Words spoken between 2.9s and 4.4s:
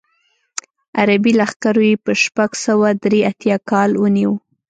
درې اتیا کال ونیو.